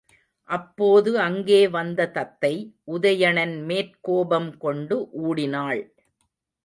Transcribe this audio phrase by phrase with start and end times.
[0.49, 2.51] அப்போது அங்கே வந்த தத்தை,
[2.87, 5.83] உதயணன் மேற் கோபம் கொண்டு ஊடினாள்.